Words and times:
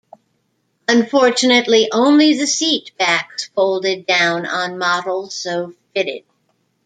Unfortunately, 0.87 1.87
only 1.91 2.33
the 2.33 2.47
seat 2.47 2.89
backs 2.97 3.45
folded 3.49 4.07
down 4.07 4.47
on 4.47 4.79
models 4.79 5.35
so 5.35 5.75
fitted. 5.93 6.23